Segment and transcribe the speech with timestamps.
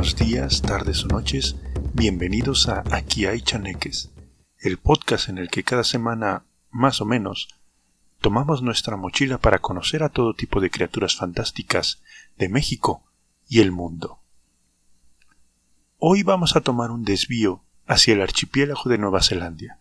[0.00, 1.56] Buenos días, tardes o noches,
[1.92, 4.08] bienvenidos a Aquí hay chaneques,
[4.58, 7.48] el podcast en el que cada semana, más o menos,
[8.18, 12.00] tomamos nuestra mochila para conocer a todo tipo de criaturas fantásticas
[12.38, 13.02] de México
[13.46, 14.20] y el mundo.
[15.98, 19.80] Hoy vamos a tomar un desvío hacia el archipiélago de Nueva Zelanda,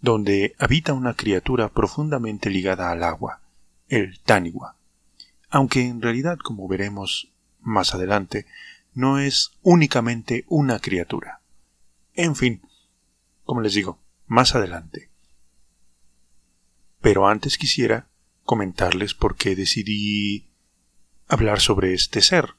[0.00, 3.42] donde habita una criatura profundamente ligada al agua,
[3.86, 4.74] el Taniwa,
[5.50, 8.44] aunque en realidad, como veremos más adelante,
[8.96, 11.42] no es únicamente una criatura.
[12.14, 12.62] En fin,
[13.44, 15.10] como les digo, más adelante.
[17.02, 18.08] Pero antes quisiera
[18.44, 20.48] comentarles por qué decidí
[21.28, 22.54] hablar sobre este ser.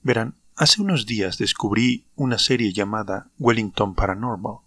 [0.00, 4.60] Verán, hace unos días descubrí una serie llamada Wellington Paranormal,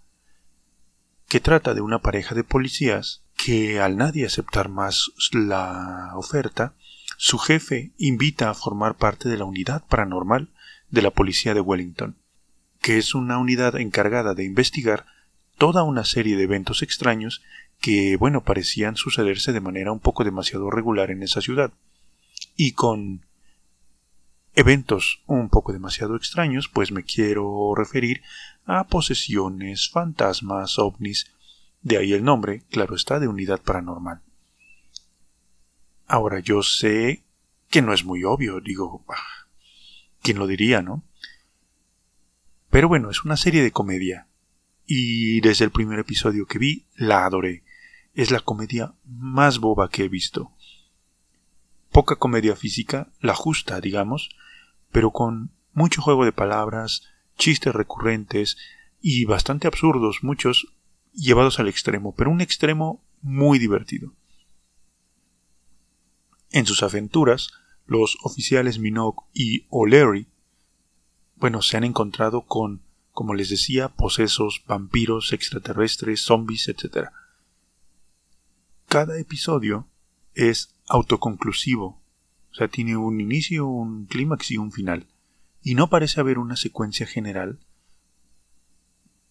[1.27, 6.75] que trata de una pareja de policías que al nadie aceptar más la oferta,
[7.17, 10.51] su jefe invita a formar parte de la unidad paranormal
[10.95, 12.15] de la policía de Wellington,
[12.81, 15.05] que es una unidad encargada de investigar
[15.57, 17.43] toda una serie de eventos extraños
[17.81, 21.73] que, bueno, parecían sucederse de manera un poco demasiado regular en esa ciudad.
[22.55, 23.25] Y con
[24.55, 28.21] eventos un poco demasiado extraños, pues me quiero referir
[28.65, 31.29] a posesiones, fantasmas, ovnis,
[31.81, 34.21] de ahí el nombre, claro está, de unidad paranormal.
[36.07, 37.25] Ahora yo sé
[37.69, 39.34] que no es muy obvio, digo, ah,
[40.25, 41.03] ¿quién lo diría, no?
[42.71, 44.27] Pero bueno, es una serie de comedia.
[44.87, 47.63] Y desde el primer episodio que vi, la adoré.
[48.15, 50.51] Es la comedia más boba que he visto.
[51.91, 54.29] Poca comedia física, la justa, digamos,
[54.91, 57.03] pero con mucho juego de palabras,
[57.37, 58.57] chistes recurrentes
[59.01, 60.73] y bastante absurdos, muchos
[61.13, 64.11] llevados al extremo, pero un extremo muy divertido.
[66.49, 67.51] En sus aventuras,
[67.85, 70.27] los oficiales Minogue y O'Leary,
[71.35, 72.81] bueno, se han encontrado con,
[73.11, 77.09] como les decía, posesos, vampiros, extraterrestres, zombies, etc.
[78.87, 79.87] Cada episodio
[80.33, 82.01] es autoconclusivo,
[82.51, 85.07] o sea, tiene un inicio, un clímax y un final,
[85.61, 87.59] y no parece haber una secuencia general,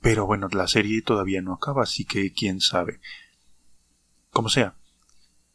[0.01, 3.01] pero bueno, la serie todavía no acaba, así que quién sabe.
[4.31, 4.75] Como sea,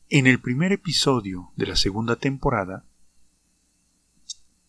[0.09, 2.83] en el primer episodio de la segunda temporada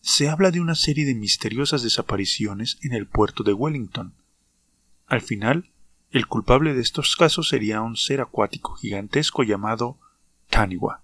[0.01, 4.13] se habla de una serie de misteriosas desapariciones en el puerto de Wellington.
[5.07, 5.69] Al final,
[6.09, 9.97] el culpable de estos casos sería un ser acuático gigantesco llamado
[10.49, 11.03] Taniwa.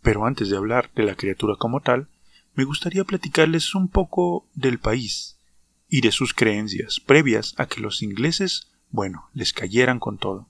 [0.00, 2.08] Pero antes de hablar de la criatura como tal,
[2.54, 5.36] me gustaría platicarles un poco del país
[5.88, 10.48] y de sus creencias previas a que los ingleses, bueno, les cayeran con todo.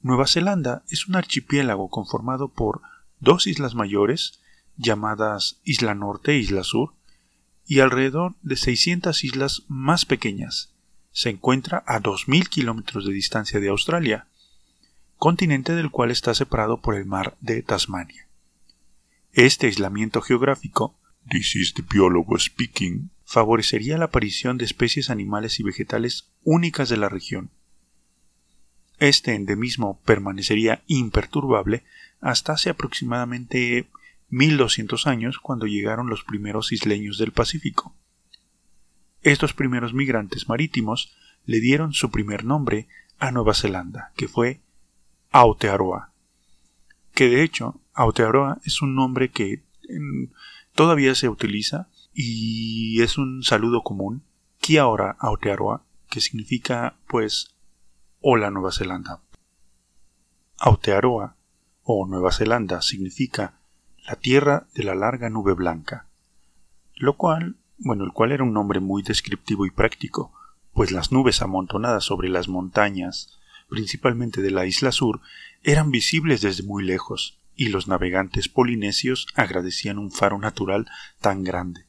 [0.00, 2.82] Nueva Zelanda es un archipiélago conformado por
[3.22, 4.40] dos islas mayores,
[4.76, 6.92] llamadas Isla Norte e Isla Sur,
[7.64, 10.74] y alrededor de 600 islas más pequeñas.
[11.12, 14.26] Se encuentra a 2.000 kilómetros de distancia de Australia,
[15.16, 18.26] continente del cual está separado por el mar de Tasmania.
[19.32, 20.98] Este aislamiento geográfico,
[21.30, 26.96] this is the biólogo speaking, favorecería la aparición de especies animales y vegetales únicas de
[26.96, 27.50] la región,
[29.02, 31.82] este endemismo permanecería imperturbable
[32.22, 33.90] hasta hace aproximadamente
[34.30, 37.94] 1200 años cuando llegaron los primeros isleños del Pacífico.
[39.20, 41.12] Estos primeros migrantes marítimos
[41.44, 42.88] le dieron su primer nombre
[43.18, 44.60] a Nueva Zelanda, que fue
[45.32, 46.12] Aotearoa,
[47.12, 49.62] que de hecho Aotearoa es un nombre que
[50.74, 54.22] todavía se utiliza y es un saludo común,
[54.60, 57.54] Kia ora Aotearoa, que significa pues
[58.20, 59.20] o la Nueva Zelanda.
[60.58, 61.36] Aotearoa
[61.84, 63.54] o Nueva Zelanda significa
[64.06, 66.06] la tierra de la larga nube blanca,
[66.94, 70.32] lo cual, bueno, el cual era un nombre muy descriptivo y práctico,
[70.72, 75.20] pues las nubes amontonadas sobre las montañas, principalmente de la isla sur,
[75.62, 80.88] eran visibles desde muy lejos, y los navegantes polinesios agradecían un faro natural
[81.20, 81.86] tan grande.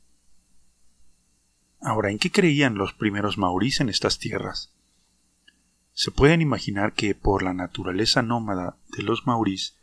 [1.79, 4.71] Ahora, ¿en qué creían los primeros maorís en estas tierras?
[5.93, 9.75] Se pueden imaginar que por la naturaleza nómada de los maurís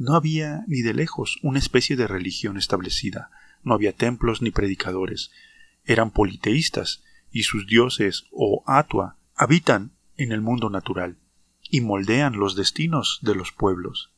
[0.00, 3.30] no había ni de lejos una especie de religión establecida,
[3.62, 5.30] no había templos ni predicadores,
[5.84, 11.18] eran politeístas y sus dioses o atua habitan en el mundo natural
[11.68, 14.10] y moldean los destinos de los pueblos.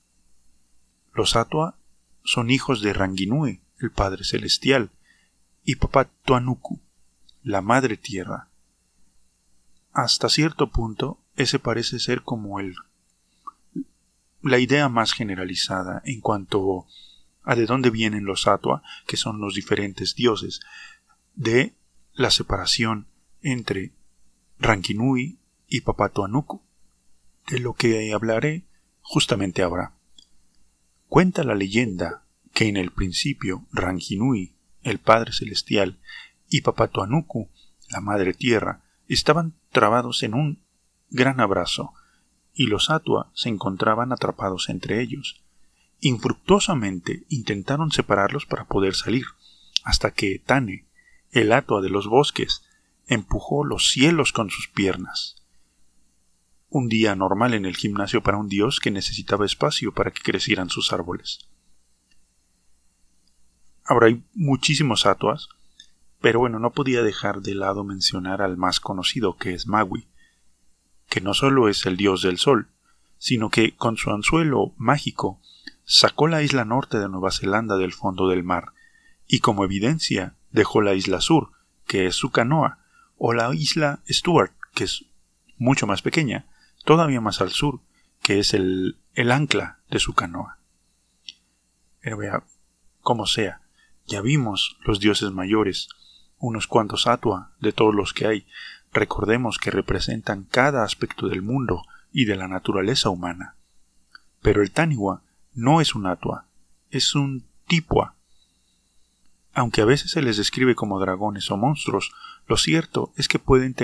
[1.12, 1.76] Los atua
[2.22, 4.90] son hijos de Ranginue, el Padre Celestial,
[5.64, 6.78] y Papatuanuku,
[7.42, 8.46] la Madre Tierra.
[9.92, 12.76] Hasta cierto punto ese parece ser como el
[14.42, 16.86] la idea más generalizada en cuanto
[17.44, 20.60] a de dónde vienen los Atua, que son los diferentes dioses,
[21.34, 21.74] de
[22.14, 23.06] la separación
[23.40, 23.92] entre
[24.58, 26.62] Rankinui y Papatuanuku,
[27.48, 28.64] de lo que hablaré
[29.00, 29.94] justamente ahora.
[31.08, 32.24] Cuenta la leyenda
[32.54, 35.98] que en el principio Rankinui, el Padre Celestial,
[36.48, 37.48] y Papatuanuku,
[37.88, 40.62] la Madre Tierra, estaban trabados en un
[41.10, 41.94] gran abrazo,
[42.54, 45.42] y los Atua se encontraban atrapados entre ellos.
[46.00, 49.24] Infructuosamente intentaron separarlos para poder salir,
[49.84, 50.86] hasta que Tane,
[51.30, 52.62] el Atua de los bosques,
[53.06, 55.36] empujó los cielos con sus piernas.
[56.68, 60.70] Un día normal en el gimnasio para un dios que necesitaba espacio para que crecieran
[60.70, 61.48] sus árboles.
[63.84, 65.48] Ahora hay muchísimos Atuas,
[66.20, 70.06] pero bueno, no podía dejar de lado mencionar al más conocido, que es Maui,
[71.12, 72.68] que no solo es el dios del sol,
[73.18, 75.42] sino que con su anzuelo mágico
[75.84, 78.72] sacó la isla norte de Nueva Zelanda del fondo del mar,
[79.26, 81.50] y como evidencia dejó la isla sur,
[81.86, 82.78] que es su canoa,
[83.18, 85.04] o la isla Stuart, que es
[85.58, 86.46] mucho más pequeña,
[86.82, 87.80] todavía más al sur,
[88.22, 90.56] que es el, el ancla de su canoa.
[92.00, 92.42] Pero vea,
[93.02, 93.60] como sea,
[94.06, 95.90] ya vimos los dioses mayores,
[96.38, 98.46] unos cuantos atua de todos los que hay,
[98.92, 103.54] recordemos que representan cada aspecto del mundo y de la naturaleza humana.
[104.42, 105.22] Pero el Taniwa
[105.54, 106.46] no es un atua,
[106.90, 108.14] es un tipua.
[109.54, 112.12] Aunque a veces se les describe como dragones o monstruos,
[112.46, 113.74] lo cierto es que pueden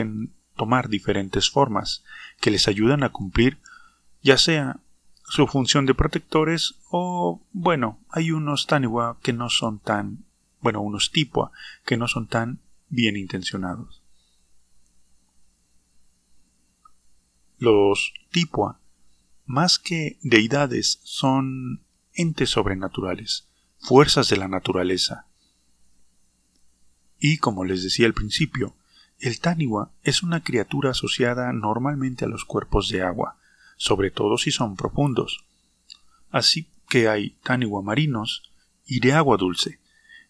[0.56, 2.04] tomar diferentes formas
[2.40, 3.58] que les ayudan a cumplir
[4.22, 4.80] ya sea
[5.24, 10.24] su función de protectores o, bueno, hay unos Taniwa que no son tan
[10.60, 11.52] bueno, unos tipua
[11.84, 12.58] que no son tan
[12.88, 14.02] bien intencionados.
[17.58, 18.78] Los tipua,
[19.44, 21.82] más que deidades, son
[22.14, 25.26] entes sobrenaturales, fuerzas de la naturaleza.
[27.18, 28.76] Y como les decía al principio,
[29.18, 33.36] el Taniwa es una criatura asociada normalmente a los cuerpos de agua,
[33.76, 35.44] sobre todo si son profundos.
[36.30, 38.42] Así que hay Taniwa marinos
[38.86, 39.80] y de agua dulce,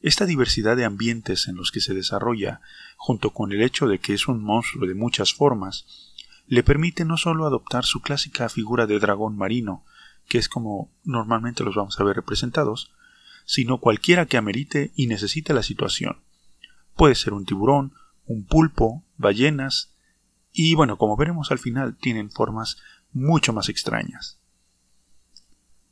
[0.01, 2.61] esta diversidad de ambientes en los que se desarrolla,
[2.97, 6.08] junto con el hecho de que es un monstruo de muchas formas,
[6.49, 9.85] le permite no solo adoptar su clásica figura de dragón marino,
[10.27, 12.91] que es como normalmente los vamos a ver representados,
[13.45, 16.21] sino cualquiera que amerite y necesite la situación.
[16.97, 17.93] Puede ser un tiburón,
[18.27, 19.93] un pulpo, ballenas,
[20.53, 22.79] y bueno, como veremos al final, tienen formas
[23.13, 24.39] mucho más extrañas.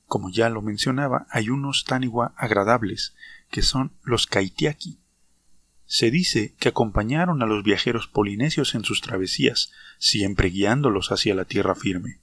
[0.06, 3.14] Como ya lo mencionaba, hay unos taniwa agradables,
[3.50, 4.98] que son los Kaitiaki.
[5.86, 11.44] Se dice que acompañaron a los viajeros polinesios en sus travesías, siempre guiándolos hacia la
[11.44, 12.18] tierra firme.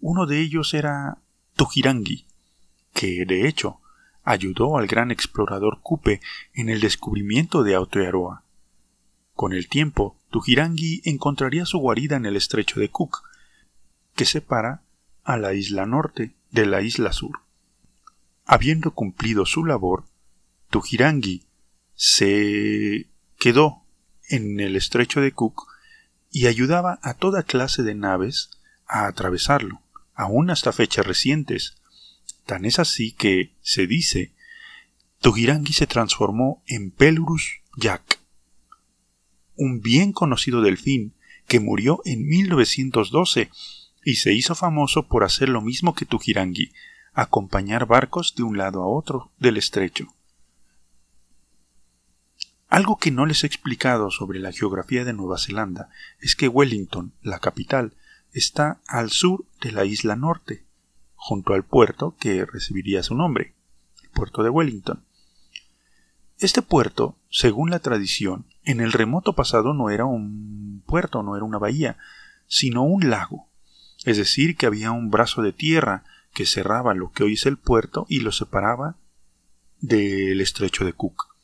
[0.00, 1.18] Uno de ellos era
[1.54, 2.26] Tujirangi,
[2.92, 3.80] que, de hecho,
[4.24, 6.20] ayudó al gran explorador Kupe
[6.52, 8.42] en el descubrimiento de Aotearoa.
[9.34, 13.22] Con el tiempo, Tujirangi encontraría su guarida en el estrecho de Cook,
[14.16, 14.82] que separa
[15.22, 17.40] a la isla norte de la isla sur.
[18.44, 20.04] Habiendo cumplido su labor,
[20.70, 21.45] Tujirangi
[21.96, 23.82] se quedó
[24.28, 25.66] en el estrecho de Cook
[26.30, 28.50] y ayudaba a toda clase de naves
[28.86, 29.80] a atravesarlo,
[30.14, 31.76] aún hasta fechas recientes.
[32.44, 34.32] Tan es así que, se dice,
[35.20, 38.20] Tujirangi se transformó en Pelurus Jack,
[39.56, 41.14] un bien conocido delfín
[41.48, 43.50] que murió en 1912
[44.04, 46.72] y se hizo famoso por hacer lo mismo que Tujirangi,
[47.14, 50.15] acompañar barcos de un lado a otro del estrecho.
[52.68, 55.88] Algo que no les he explicado sobre la geografía de Nueva Zelanda
[56.20, 57.94] es que Wellington, la capital,
[58.32, 60.64] está al sur de la isla norte,
[61.14, 63.54] junto al puerto que recibiría su nombre,
[64.02, 65.04] el puerto de Wellington.
[66.38, 71.44] Este puerto, según la tradición, en el remoto pasado no era un puerto, no era
[71.44, 71.96] una bahía,
[72.46, 73.48] sino un lago,
[74.04, 76.04] es decir, que había un brazo de tierra
[76.34, 78.96] que cerraba lo que hoy es el puerto y lo separaba
[79.80, 81.35] del estrecho de Cook.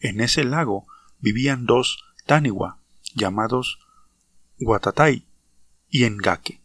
[0.00, 0.86] En ese lago
[1.18, 2.78] vivían dos Taniwa,
[3.14, 3.78] llamados
[4.58, 5.24] Guatatai
[5.90, 6.60] y Engake.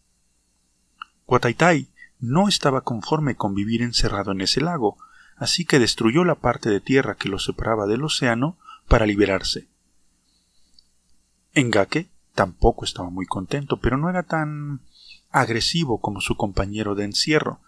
[1.27, 1.89] Guataitai
[2.19, 4.97] no estaba conforme con vivir encerrado en ese lago,
[5.35, 9.67] así que destruyó la parte de tierra que lo separaba del océano para liberarse.
[11.53, 14.81] Engake tampoco estaba muy contento, pero no era tan
[15.31, 17.59] agresivo como su compañero de encierro.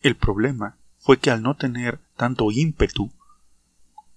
[0.00, 3.12] El problema fue que al no tener tanto ímpetu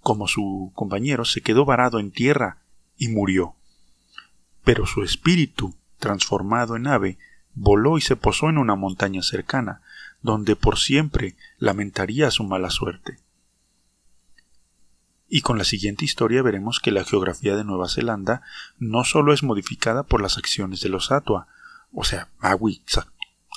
[0.02, 2.58] como su compañero, se quedó varado en tierra
[2.98, 3.56] y murió.
[4.64, 7.18] Pero su espíritu, transformado en ave,
[7.54, 9.82] voló y se posó en una montaña cercana,
[10.22, 13.20] donde por siempre lamentaría su mala suerte.
[15.34, 18.42] Y con la siguiente historia veremos que la geografía de Nueva Zelanda
[18.80, 21.48] no solo es modificada por las acciones de los Atua,
[21.94, 22.84] o sea, Maui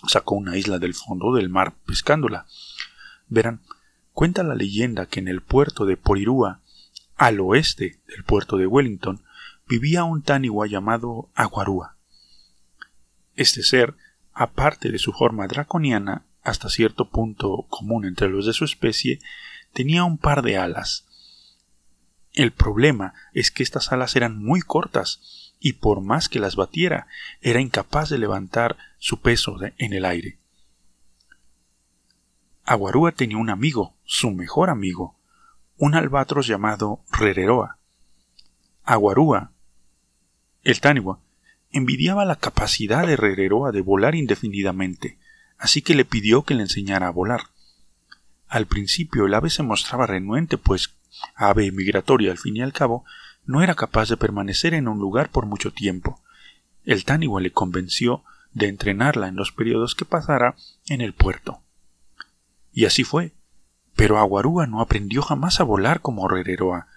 [0.07, 2.47] sacó una isla del fondo del mar pescándola.
[3.29, 3.61] Verán,
[4.15, 6.61] cuenta la leyenda que en el puerto de Porirua,
[7.17, 9.23] al oeste del puerto de Wellington,
[9.69, 11.97] vivía un taniwa llamado Aguarúa.
[13.35, 13.95] Este ser,
[14.33, 19.19] aparte de su forma draconiana, hasta cierto punto común entre los de su especie,
[19.73, 21.07] tenía un par de alas.
[22.33, 27.09] El problema es que estas alas eran muy cortas y por más que las batiera,
[27.41, 30.39] era incapaz de levantar su peso en el aire.
[32.67, 35.17] Aguarúa tenía un amigo, su mejor amigo,
[35.77, 37.77] un albatros llamado Rereroa.
[38.85, 39.53] Aguarúa,
[40.63, 41.19] el Taniwa,
[41.73, 45.19] envidiaba la capacidad de Rereroa de volar indefinidamente,
[45.59, 47.43] así que le pidió que le enseñara a volar.
[48.49, 50.95] Al principio el ave se mostraba renuente, pues
[51.35, 53.05] ave migratoria al fin y al cabo,
[53.45, 56.23] no era capaz de permanecer en un lugar por mucho tiempo.
[56.87, 60.57] El Taniwa le convenció de entrenarla en los periodos que pasara
[60.87, 61.61] en el puerto.
[62.75, 63.33] Y así fue.
[63.95, 66.89] Pero Aguarúa no aprendió jamás a volar como Rereroa,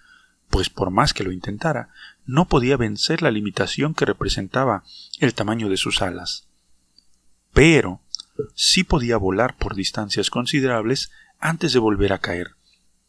[0.49, 1.89] pues por más que lo intentara,
[2.25, 4.83] no podía vencer la limitación que representaba
[5.19, 6.47] el tamaño de sus alas.
[7.53, 8.01] Pero
[8.55, 12.55] sí podía volar por distancias considerables antes de volver a caer,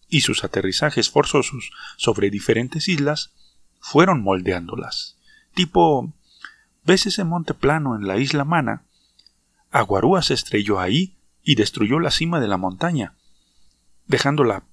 [0.09, 3.33] y sus aterrizajes forzosos sobre diferentes islas
[3.81, 5.17] fueron moldeándolas.
[5.55, 6.13] Tipo,
[6.85, 8.85] ¿ves ese monte plano en la isla Mana?
[9.71, 11.18] Aguarúa se estrelló ahí
[11.49, 13.15] y destruyó la cima de la montaña,
[14.07, 14.65] dejándola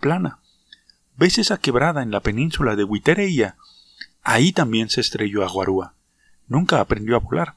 [0.00, 0.40] plana.
[1.16, 3.56] ¿Ves esa quebrada en la península de Witereia?
[4.22, 5.94] Ahí también se estrelló Aguarúa.
[6.46, 7.56] Nunca aprendió a volar.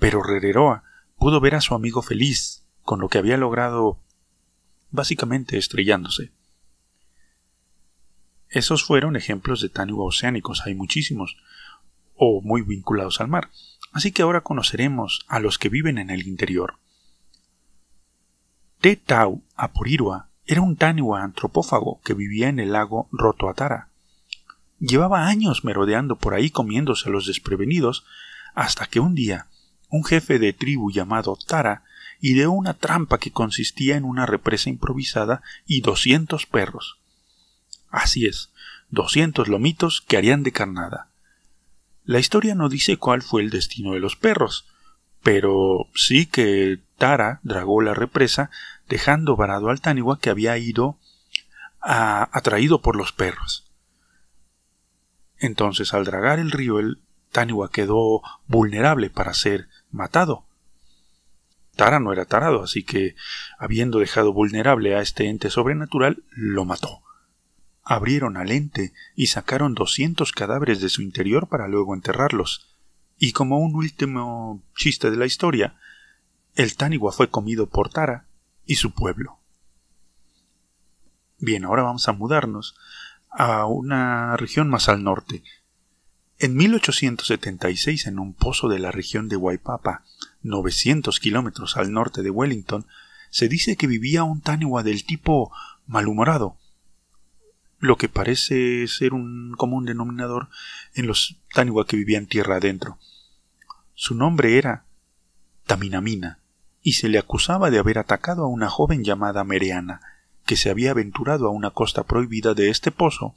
[0.00, 0.82] Pero Rereroa
[1.16, 4.00] pudo ver a su amigo feliz con lo que había logrado
[4.90, 6.32] básicamente estrellándose.
[8.48, 11.36] Esos fueron ejemplos de Taniwa oceánicos, hay muchísimos,
[12.16, 13.48] o muy vinculados al mar,
[13.92, 16.80] así que ahora conoceremos a los que viven en el interior.
[18.80, 23.88] Te Tau Aporirua era un Taniwa antropófago que vivía en el lago Rotoatara.
[24.78, 28.06] Llevaba años merodeando por ahí comiéndose a los desprevenidos,
[28.54, 29.48] hasta que un día
[29.90, 31.84] un jefe de tribu llamado Tara
[32.20, 36.96] ideó una trampa que consistía en una represa improvisada y doscientos perros.
[37.90, 38.48] Así es,
[38.88, 41.08] doscientos lomitos que harían de carnada.
[42.06, 44.64] La historia no dice cuál fue el destino de los perros,
[45.22, 48.50] pero sí que Tara dragó la represa
[48.88, 50.98] dejando varado al Taniwa que había ido
[51.80, 53.64] atraído por los perros.
[55.38, 57.00] Entonces al dragar el río el
[57.32, 60.44] Taniwa quedó vulnerable para ser matado.
[61.76, 63.14] Tara no era tarado, así que,
[63.58, 67.02] habiendo dejado vulnerable a este ente sobrenatural, lo mató.
[67.82, 72.68] Abrieron al ente y sacaron doscientos cadáveres de su interior para luego enterrarlos.
[73.20, 75.76] Y como un último chiste de la historia,
[76.56, 78.24] el Taniwa fue comido por Tara
[78.66, 79.38] y su pueblo.
[81.38, 82.74] Bien, ahora vamos a mudarnos
[83.30, 85.44] a una región más al norte,
[86.42, 90.04] en 1876, en un pozo de la región de Waipapa,
[90.42, 92.86] 900 kilómetros al norte de Wellington,
[93.28, 95.52] se dice que vivía un taniwa del tipo
[95.86, 96.56] malhumorado,
[97.80, 100.48] lo que parece ser un común denominador
[100.94, 102.98] en los taniwa que vivían tierra adentro.
[103.94, 104.84] Su nombre era
[105.66, 106.38] Taminamina,
[106.82, 110.00] y se le acusaba de haber atacado a una joven llamada Mereana,
[110.46, 113.34] que se había aventurado a una costa prohibida de este pozo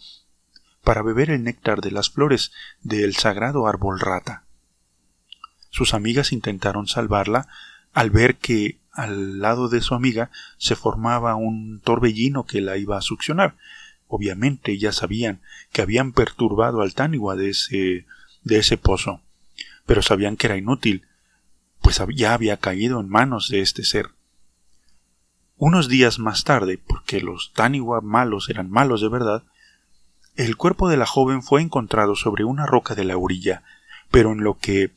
[0.84, 4.44] para beber el néctar de las flores del sagrado árbol rata.
[5.70, 7.48] Sus amigas intentaron salvarla
[7.94, 12.98] al ver que al lado de su amiga se formaba un torbellino que la iba
[12.98, 13.56] a succionar.
[14.16, 15.42] Obviamente ya sabían
[15.72, 18.06] que habían perturbado al Taniwa de ese,
[18.44, 19.22] de ese pozo,
[19.88, 21.08] pero sabían que era inútil,
[21.82, 24.12] pues ya había caído en manos de este ser.
[25.58, 29.42] Unos días más tarde, porque los Taniwa malos eran malos de verdad,
[30.36, 33.64] el cuerpo de la joven fue encontrado sobre una roca de la orilla,
[34.12, 34.92] pero en lo que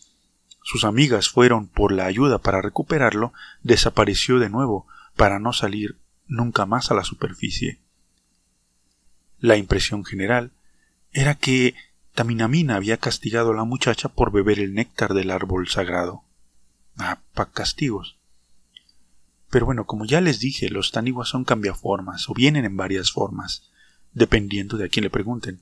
[0.63, 3.33] sus amigas fueron por la ayuda para recuperarlo,
[3.63, 5.97] desapareció de nuevo para no salir
[6.27, 7.81] nunca más a la superficie.
[9.47, 10.51] La impresión general
[11.13, 11.77] era que
[12.17, 16.25] Taminamina había castigado a la muchacha por beber el néctar del árbol sagrado.
[16.99, 18.17] Ah, pa castigos.
[19.49, 23.71] Pero bueno, como ya les dije, los taniguas son cambiaformas o vienen en varias formas
[24.15, 25.61] dependiendo de a quién le pregunten.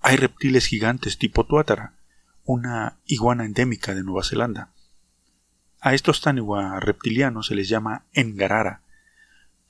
[0.00, 1.94] Hay reptiles gigantes tipo tuátara,
[2.44, 4.70] una iguana endémica de Nueva Zelanda.
[5.78, 8.82] A estos taniwa reptilianos se les llama Engarara,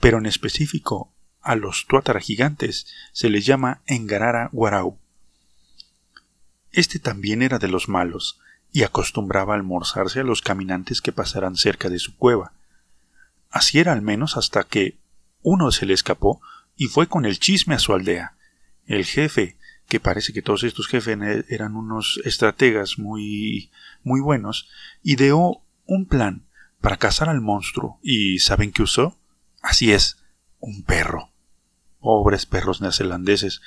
[0.00, 1.13] pero en específico
[1.44, 4.98] a los tuatara gigantes se les llama Engarara Guarau.
[6.72, 8.40] Este también era de los malos
[8.72, 12.52] y acostumbraba almorzarse a los caminantes que pasaran cerca de su cueva.
[13.50, 14.98] Así era al menos hasta que
[15.42, 16.40] uno se le escapó
[16.76, 18.36] y fue con el chisme a su aldea.
[18.86, 21.16] El jefe, que parece que todos estos jefes
[21.48, 23.70] eran unos estrategas muy
[24.02, 24.68] muy buenos,
[25.02, 26.46] ideó un plan
[26.80, 29.16] para cazar al monstruo y ¿saben qué usó?
[29.62, 30.18] Así es,
[30.58, 31.33] un perro.
[32.04, 33.62] Pobres perros neozelandeses.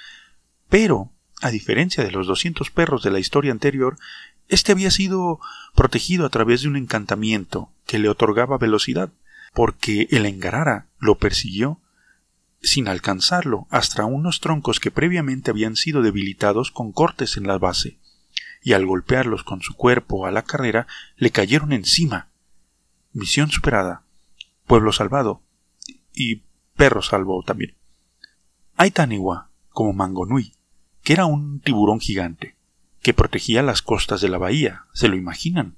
[0.69, 1.09] Pero,
[1.41, 3.97] a diferencia de los 200 perros de la historia anterior,
[4.47, 5.39] este había sido
[5.73, 9.09] protegido a través de un encantamiento que le otorgaba velocidad,
[9.55, 11.79] porque el Engarara lo persiguió
[12.61, 17.97] sin alcanzarlo hasta unos troncos que previamente habían sido debilitados con cortes en la base,
[18.61, 22.27] y al golpearlos con su cuerpo a la carrera le cayeron encima.
[23.13, 24.03] Misión superada.
[24.67, 25.41] Pueblo salvado.
[26.13, 26.43] Y
[26.75, 27.76] perro salvo también.
[28.79, 30.53] Hay Taniwa, como Mangonui,
[31.03, 32.55] que era un tiburón gigante,
[33.01, 35.77] que protegía las costas de la bahía, ¿se lo imaginan?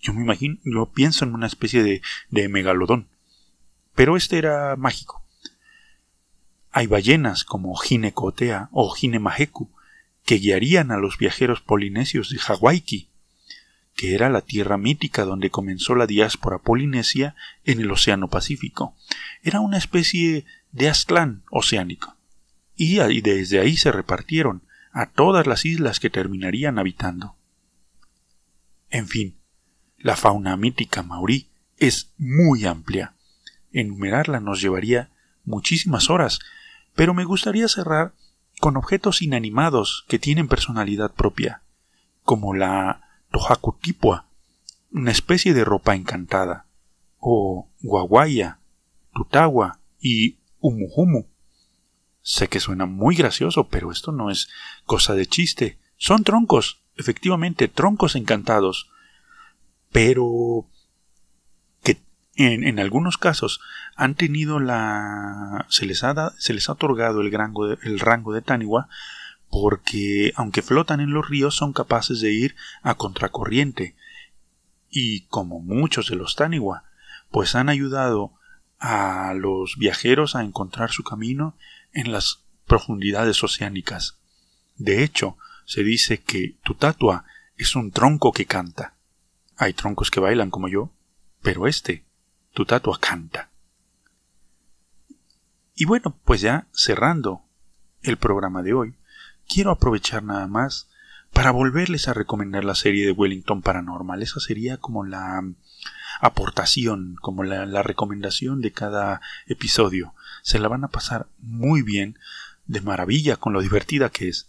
[0.00, 2.00] Yo me imagino, yo pienso en una especie de,
[2.30, 3.08] de megalodón.
[3.94, 5.22] Pero este era mágico.
[6.72, 9.70] Hay ballenas como Ginecotea o Ginemaheku,
[10.24, 13.10] que guiarían a los viajeros polinesios de Hawaii,
[13.94, 18.96] que era la tierra mítica donde comenzó la diáspora polinesia en el Océano Pacífico.
[19.42, 22.16] Era una especie de Aztlán oceánico.
[22.76, 24.62] Y, desde ahí se repartieron
[24.92, 27.36] a todas las islas que terminarían habitando.
[28.90, 29.36] En fin,
[29.98, 33.14] la fauna mítica maurí es muy amplia.
[33.72, 35.10] Enumerarla nos llevaría
[35.44, 36.40] muchísimas horas,
[36.94, 38.12] pero me gustaría cerrar
[38.60, 41.62] con objetos inanimados que tienen personalidad propia,
[42.24, 44.26] como la Tohakutipua,
[44.90, 46.66] una especie de ropa encantada,
[47.18, 48.58] o Guaguaya,
[49.12, 51.26] Tutawa y Umuhumu.
[52.22, 54.48] Sé que suena muy gracioso, pero esto no es
[54.86, 55.78] cosa de chiste.
[55.98, 58.88] Son troncos, efectivamente, troncos encantados.
[59.92, 60.66] Pero
[61.82, 61.98] que
[62.36, 63.60] en, algunos casos
[63.94, 65.66] han tenido la.
[65.68, 68.88] se les ha, se les ha otorgado el de, el rango de Taniwa
[69.50, 73.96] porque, aunque flotan en los ríos, son capaces de ir a contracorriente.
[74.90, 76.84] Y como muchos de los Taniwa,
[77.30, 78.32] pues han ayudado
[78.86, 81.56] a los viajeros a encontrar su camino
[81.94, 84.18] en las profundidades oceánicas.
[84.76, 87.24] De hecho, se dice que Tutatua
[87.56, 88.94] es un tronco que canta.
[89.56, 90.92] Hay troncos que bailan como yo,
[91.40, 92.04] pero este,
[92.52, 93.48] Tutatua canta.
[95.74, 97.40] Y bueno, pues ya cerrando
[98.02, 98.94] el programa de hoy,
[99.48, 100.90] quiero aprovechar nada más
[101.34, 104.22] para volverles a recomendar la serie de Wellington Paranormal.
[104.22, 105.42] Esa sería como la
[106.20, 110.14] aportación, como la, recomendación de cada episodio.
[110.42, 112.18] Se la van a pasar muy bien,
[112.66, 114.48] de maravilla, con lo divertida que es.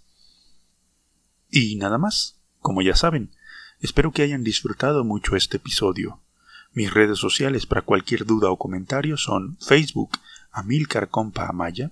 [1.50, 3.32] Y nada más, como ya saben,
[3.82, 6.21] espero que hayan disfrutado mucho este episodio.
[6.71, 10.19] Mis redes sociales para cualquier duda o comentario son Facebook
[10.52, 11.91] Amilcar Compa Amaya,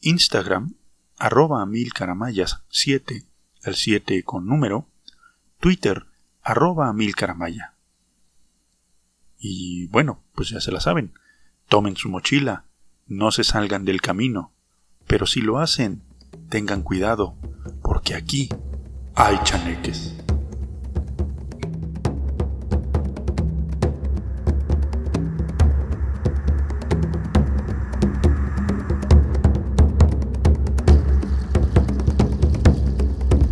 [0.00, 0.74] Instagram
[1.16, 3.24] arroba Amilcaramayas 7,
[3.66, 4.86] el 7 con número,
[5.60, 6.06] Twitter
[6.42, 7.74] arroba Amilcaramaya.
[9.38, 11.12] Y bueno, pues ya se la saben.
[11.68, 12.64] Tomen su mochila,
[13.06, 14.52] no se salgan del camino.
[15.06, 16.02] Pero si lo hacen,
[16.48, 17.36] tengan cuidado,
[17.82, 18.48] porque aquí
[19.14, 20.25] hay chaneques.